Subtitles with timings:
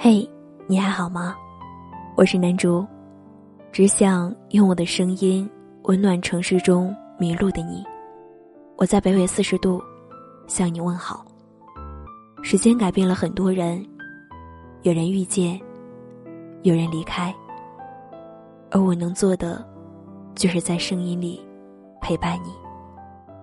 [0.00, 0.24] 嘿，
[0.68, 1.34] 你还好吗？
[2.14, 2.86] 我是南竹，
[3.72, 5.50] 只想用我的声音
[5.82, 7.84] 温暖城市中迷路的你。
[8.76, 9.82] 我在北纬四十度
[10.46, 11.26] 向你问好。
[12.42, 13.84] 时间改变了很多人，
[14.82, 15.60] 有人遇见，
[16.62, 17.34] 有人离开，
[18.70, 19.66] 而我能做的，
[20.36, 21.44] 就是在声音里
[22.00, 22.52] 陪伴你。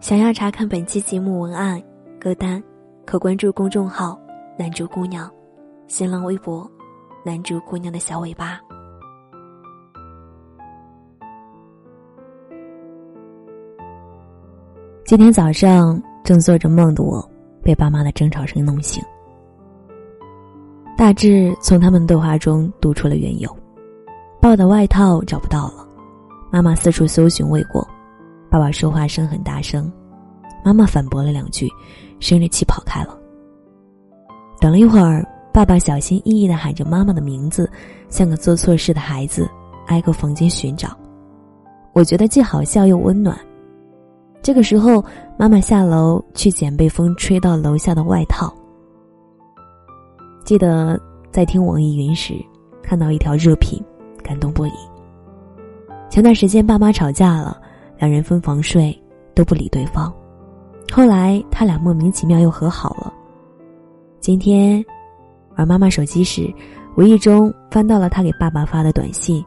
[0.00, 1.80] 想要查看本期节目文案、
[2.18, 2.60] 歌单，
[3.06, 4.18] 可关注公众号
[4.58, 5.30] “南竹姑娘”，
[5.90, 6.70] 新浪微博
[7.26, 8.60] “南竹姑娘的小尾巴”。
[15.04, 17.28] 今天早上正做着梦的我。
[17.62, 19.04] 被爸妈的争吵声弄醒，
[20.96, 23.54] 大致从他们对话中读出了缘由。
[24.40, 25.86] 抱的外套找不到了，
[26.50, 27.86] 妈妈四处搜寻未果，
[28.48, 29.92] 爸爸说话声很大声，
[30.64, 31.68] 妈妈反驳了两句，
[32.18, 33.14] 生着气跑开了。
[34.58, 37.70] 等了一会儿，爸爸小心翼翼的喊着妈妈的名字，
[38.08, 39.48] 像个做错事的孩子，
[39.86, 40.96] 挨个房间寻找。
[41.92, 43.36] 我觉得既好笑又温暖。
[44.42, 45.04] 这个时候，
[45.36, 48.52] 妈妈下楼去捡被风吹到楼下的外套。
[50.44, 50.98] 记得
[51.30, 52.34] 在听网易云时，
[52.82, 53.82] 看到一条热评，
[54.22, 54.72] 感动不已。
[56.08, 57.60] 前段时间爸妈吵架了，
[57.98, 58.96] 两人分房睡，
[59.34, 60.12] 都不理对方。
[60.92, 63.12] 后来他俩莫名其妙又和好了。
[64.20, 64.84] 今天
[65.60, 66.50] 玩妈妈手机时，
[66.96, 69.44] 无意中翻到了他给爸爸发的短信：“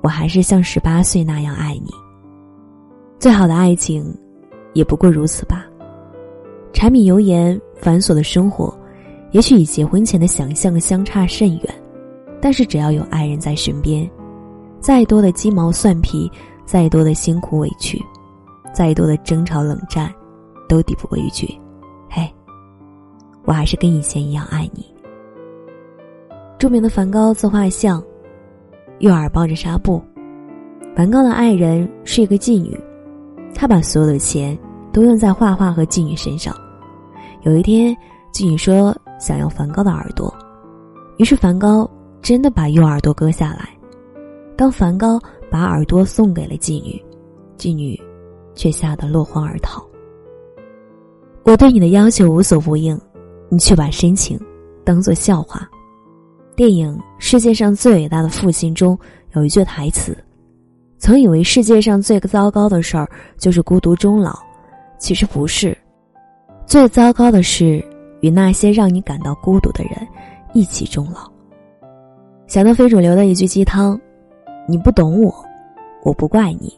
[0.00, 1.90] 我还是像十八岁那样爱你。”
[3.18, 4.16] 最好的爱情，
[4.74, 5.66] 也不过如此吧。
[6.72, 8.72] 柴米油盐繁琐的生活，
[9.32, 11.74] 也许与结婚前的想象相差甚远，
[12.40, 14.08] 但是只要有爱人在身边，
[14.78, 16.30] 再多的鸡毛蒜皮，
[16.64, 18.00] 再多的辛苦委屈，
[18.72, 20.14] 再多的争吵冷战，
[20.68, 21.52] 都抵不过一句
[22.08, 22.32] ：“嘿，
[23.44, 24.86] 我还是跟以前一样爱你。”
[26.62, 28.00] 著名的梵高自画像，
[29.00, 30.00] 右耳抱着纱布，
[30.94, 32.78] 梵高的爱人是一个妓女。
[33.52, 34.56] 他把所有的钱
[34.92, 36.54] 都用在画画和妓女身上。
[37.42, 37.92] 有一天，
[38.32, 40.32] 妓女说想要梵高的耳朵，
[41.16, 41.90] 于是梵高
[42.20, 43.68] 真的把右耳朵割下来。
[44.56, 45.18] 当梵高
[45.50, 47.04] 把耳朵送给了妓女，
[47.58, 48.00] 妓女
[48.54, 49.84] 却吓得落荒而逃。
[51.42, 52.96] 我对你的要求无所不应，
[53.48, 54.38] 你却把深情
[54.84, 55.68] 当做笑话。
[56.62, 58.96] 电影《世界上最伟大的父亲》中
[59.32, 60.16] 有一句台词。
[60.96, 64.38] 曾以为世界上最糟糕的事儿就是孤独终老，
[64.96, 65.76] 其实不是。
[66.64, 67.84] 最糟糕的是
[68.20, 70.06] 与那些让你感到孤独的人
[70.52, 71.28] 一起终老。
[72.46, 74.00] 想到非主流的一句鸡汤
[74.68, 75.34] ：“你不懂我，
[76.04, 76.72] 我不怪你。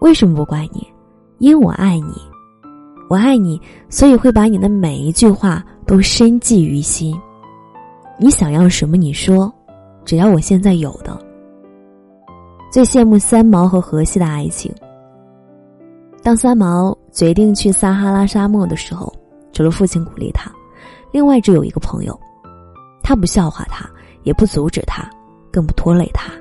[0.00, 0.88] 为什么不怪你？
[1.36, 2.14] 因为我爱你，
[3.10, 7.14] 我爱你，所以会把你的每一句话都深记于心。
[8.18, 9.52] 你想要什么，你说，
[10.04, 11.18] 只要我现在有的。”
[12.72, 14.74] 最羡慕三毛和荷西的爱情。
[16.22, 19.12] 当三毛决定去撒哈拉沙漠的时候，
[19.52, 20.50] 除了父亲鼓励他，
[21.12, 22.18] 另外只有一个朋友，
[23.02, 23.88] 他不笑话他，
[24.24, 25.08] 也不阻止他，
[25.52, 26.32] 更不拖累他。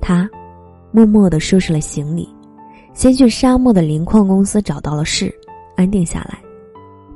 [0.00, 0.28] 他
[0.90, 2.28] 默默的收拾了行李，
[2.92, 5.32] 先去沙漠的磷矿公司找到了事，
[5.76, 6.38] 安定下来，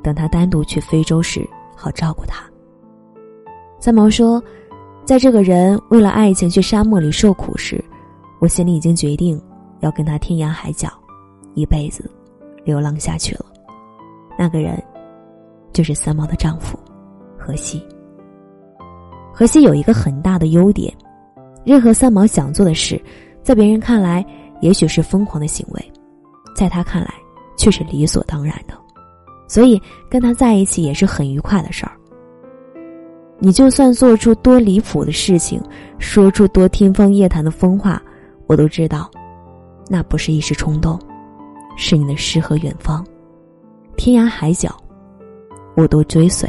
[0.01, 2.43] 等他单独去非洲时，好照顾他。
[3.81, 4.41] 三毛说，
[5.03, 7.83] 在这个人为了爱情去沙漠里受苦时。
[8.39, 9.41] 我心里已经决定，
[9.79, 10.87] 要跟他天涯海角，
[11.55, 12.09] 一辈子
[12.63, 13.45] 流浪下去了。
[14.37, 14.79] 那个人，
[15.73, 16.77] 就是三毛的丈夫，
[17.39, 17.83] 荷西。
[19.33, 20.93] 荷西有一个很大的优点，
[21.65, 23.01] 任何三毛想做的事，
[23.41, 24.23] 在别人看来
[24.59, 25.91] 也许是疯狂的行为，
[26.55, 27.11] 在他看来
[27.57, 28.75] 却是理所当然的，
[29.47, 31.91] 所以跟他在一起也是很愉快的事儿。
[33.43, 35.59] 你就算做出多离谱的事情，
[35.97, 37.99] 说出多天方夜谭的疯话。
[38.45, 39.09] 我都知道，
[39.89, 40.99] 那不是一时冲动，
[41.75, 43.03] 是你的诗和远方，
[43.97, 44.69] 天涯海角，
[45.75, 46.47] 我都追随。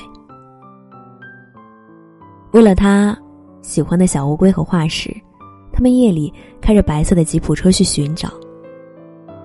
[2.50, 3.16] 为了他
[3.62, 5.10] 喜欢的小乌龟和化石，
[5.72, 6.30] 他们夜里
[6.60, 8.28] 开着白色的吉普车去寻找。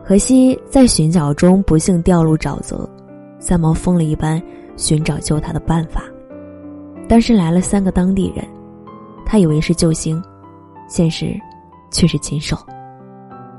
[0.03, 2.89] 荷西在寻找中不幸掉入沼泽，
[3.39, 4.41] 三毛疯了一般
[4.75, 6.03] 寻找救他的办法。
[7.07, 8.45] 当时来了三个当地人，
[9.25, 10.21] 他以为是救星，
[10.88, 11.39] 现实。
[11.89, 12.57] 却是禽兽，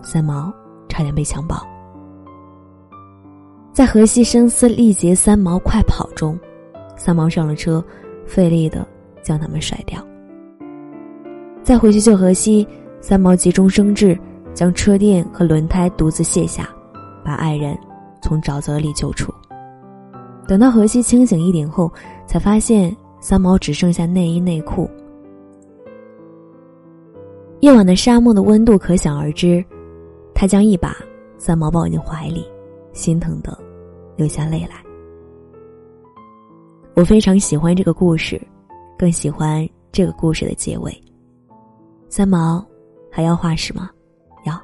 [0.02, 0.52] 三毛
[0.86, 1.66] 差点被强暴。
[3.72, 6.38] 在荷西声嘶力竭、三毛快跑中，
[6.94, 7.82] 三毛上了车，
[8.26, 8.86] 费力的
[9.22, 9.98] 将他们甩掉。
[11.62, 12.68] 再回去救荷西，
[13.00, 14.16] 三毛急中生智，
[14.52, 16.68] 将车垫和轮胎独自卸下，
[17.24, 17.76] 把爱人
[18.20, 19.32] 从沼泽里救出。
[20.46, 21.90] 等到荷西清醒一点后，
[22.26, 24.88] 才发现三毛只剩下内衣内裤。
[27.60, 29.64] 夜晚的沙漠的温度可想而知，
[30.34, 30.96] 他将一把
[31.36, 32.46] 三毛抱进怀里，
[32.92, 33.58] 心疼的
[34.16, 34.76] 流下泪来。
[36.94, 38.40] 我非常喜欢这个故事，
[38.96, 40.92] 更喜欢这个故事的结尾。
[42.08, 42.64] 三毛，
[43.10, 43.90] 还要画什么？
[44.44, 44.60] 要。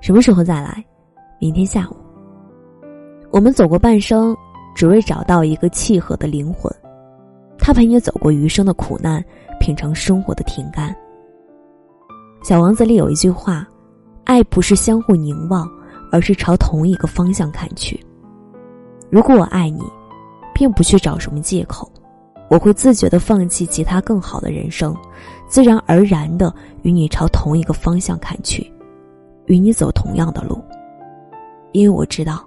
[0.00, 0.84] 什么时候再来？
[1.40, 1.96] 明天下午。
[3.30, 4.36] 我们走过半生，
[4.74, 6.72] 只为找到一个契合的灵魂。
[7.68, 9.22] 他陪你走过余生的苦难，
[9.60, 10.96] 品尝生活的甜甘。
[12.42, 13.68] 小王子里有一句话
[14.24, 15.68] ：“爱不是相互凝望，
[16.10, 18.02] 而是朝同一个方向看去。”
[19.12, 19.82] 如果我爱你，
[20.54, 21.92] 并不去找什么借口，
[22.48, 24.96] 我会自觉的放弃其他更好的人生，
[25.46, 26.50] 自然而然的
[26.80, 28.66] 与你朝同一个方向看去，
[29.44, 30.58] 与你走同样的路，
[31.72, 32.42] 因为我知道，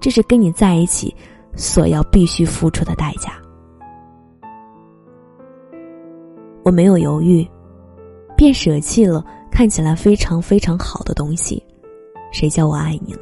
[0.00, 1.14] 这是跟你在一起
[1.54, 3.30] 所要必须付出的代价。
[6.68, 7.48] 我没有犹豫。
[8.36, 11.64] 便舍弃了看起来非常非常好的东西，
[12.30, 13.20] 谁叫我爱你呢？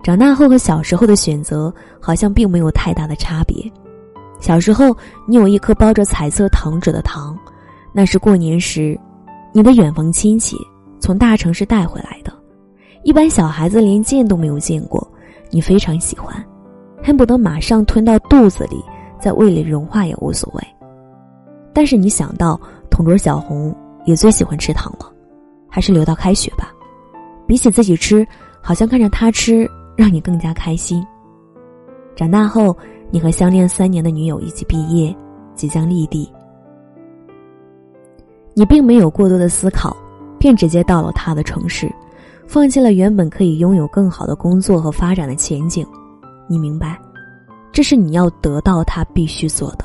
[0.00, 3.56] 长大后和小时候的选择好像并没有太大的差别。
[4.38, 4.96] 小时候，
[5.26, 7.36] 你有一颗包着彩色糖纸的糖，
[7.92, 8.96] 那是过年时
[9.52, 10.56] 你的远房亲戚
[11.00, 12.32] 从大城市带回来的，
[13.02, 15.04] 一般小孩子连见都没有见过，
[15.50, 16.32] 你非常喜欢，
[17.02, 18.80] 恨不得马上吞到肚子里，
[19.18, 20.62] 在胃里融化也无所谓。
[21.72, 23.74] 但是你想到同桌小红。
[24.06, 25.12] 也最喜欢吃糖了，
[25.68, 26.72] 还是留到开学吧。
[27.46, 28.26] 比起自己吃，
[28.62, 31.06] 好像看着他吃让你更加开心。
[32.16, 32.74] 长大后，
[33.10, 35.14] 你和相恋三年的女友一起毕业，
[35.54, 36.32] 即将立地。
[38.54, 39.94] 你并没有过多的思考，
[40.38, 41.94] 便直接到了他的城市，
[42.46, 45.86] 放弃了原本可以拥有更好的工作和发展的前景。
[46.48, 46.98] 你明白，
[47.70, 49.84] 这是你要得到他必须做的。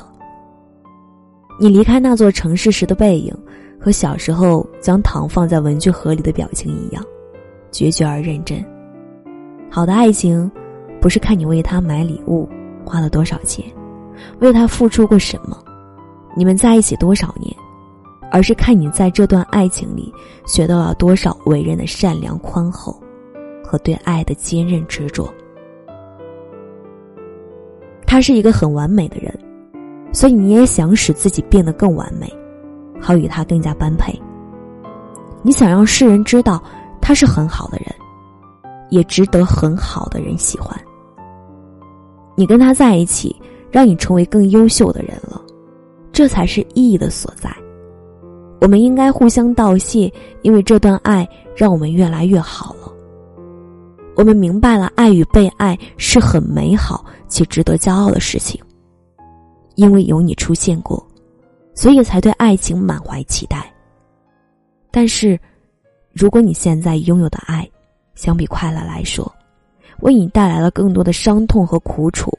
[1.58, 3.34] 你离开那座城市时的背影。
[3.78, 7.04] 和小时候将糖放在文具盒里的表情一样，
[7.70, 8.64] 决绝而认真。
[9.70, 10.50] 好的爱情，
[11.00, 12.48] 不是看你为他买礼物
[12.84, 13.64] 花了多少钱，
[14.40, 15.56] 为他付出过什么，
[16.34, 17.54] 你们在一起多少年，
[18.32, 20.12] 而是看你在这段爱情里
[20.46, 22.98] 学到了多少为人的善良宽厚，
[23.62, 25.32] 和对爱的坚韧执着。
[28.04, 29.32] 他是一个很完美的人，
[30.16, 32.26] 所以你也想使自己变得更完美。
[32.98, 34.18] 好与他更加般配。
[35.42, 36.62] 你想让世人知道
[37.02, 37.94] 他是很好的人，
[38.88, 40.74] 也值得很好的人喜欢。
[42.34, 43.36] 你跟他在一起，
[43.70, 45.38] 让你成为更优秀的人了，
[46.12, 47.54] 这才是意义的所在。
[48.62, 50.10] 我们应该互相道谢，
[50.40, 52.90] 因为这段爱让我们越来越好了。
[54.16, 58.58] 我们明白了，爱与被爱是很美好且值得骄傲的事情，
[59.76, 61.06] 因为有你出现过。
[61.78, 63.70] 所以才对爱情满怀期待。
[64.90, 65.38] 但是，
[66.10, 67.70] 如果你现在拥有的爱，
[68.14, 69.30] 相比快乐来说，
[70.00, 72.32] 为你带来了更多的伤痛和苦楚，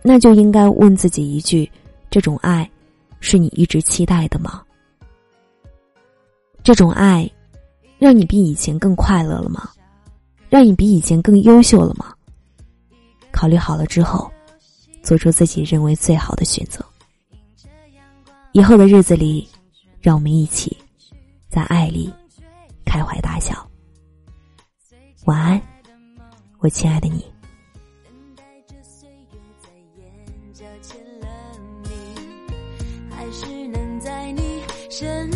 [0.00, 1.68] 那就应该问自己一句：
[2.08, 2.70] 这种爱，
[3.18, 4.62] 是你一直期待的吗？
[6.62, 7.28] 这种爱，
[7.98, 9.68] 让你比以前更快乐了吗？
[10.48, 12.14] 让你比以前更优秀了吗？
[13.32, 14.30] 考虑好了之后，
[15.02, 16.84] 做出自己认为最好的选择。
[18.52, 19.48] 以后的日子里
[20.00, 20.76] 让我们一起
[21.48, 22.12] 在爱里
[22.84, 23.54] 开怀大笑。
[25.24, 25.60] 晚安
[26.58, 27.24] 我亲爱的你。
[28.02, 31.28] 等待着岁月在眼角签了
[31.84, 31.90] 名
[33.10, 35.30] 还是能在你身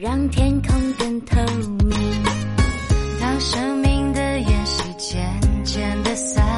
[0.00, 1.36] 让天空更透
[1.84, 1.90] 明
[3.20, 6.49] 当生命的烟是渐渐的散